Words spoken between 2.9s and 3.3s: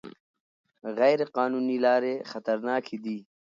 دي.